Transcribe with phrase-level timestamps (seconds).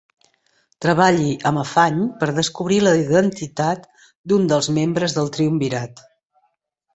[0.83, 3.85] Treballi amb afany per descobrir la identitat
[4.33, 6.05] d'un dels membres del triumvirat.